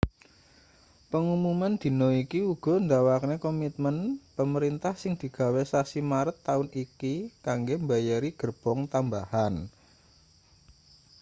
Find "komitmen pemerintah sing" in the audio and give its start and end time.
3.45-5.13